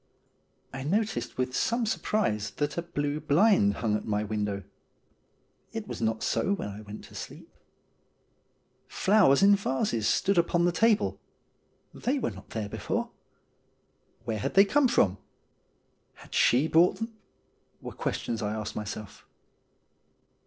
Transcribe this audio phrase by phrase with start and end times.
[0.73, 3.95] I noticed with some surprise rs8 STORIES WEIRD AND WONDERFUL that a blue blind hung
[3.95, 4.63] at my window.
[5.73, 7.53] It was not so when I went to sleep.
[8.87, 11.19] Flowers in vases stood upon the table.
[11.93, 13.11] They were not there before.
[14.25, 15.19] Where had they come from?
[16.15, 17.13] Had she brought them?
[17.79, 19.27] were questions I asked myself.